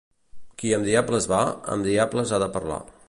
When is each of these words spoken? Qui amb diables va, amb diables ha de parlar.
Qui 0.61 0.71
amb 0.77 0.87
diables 0.87 1.29
va, 1.33 1.41
amb 1.75 1.89
diables 1.91 2.33
ha 2.35 2.41
de 2.47 2.49
parlar. 2.57 2.81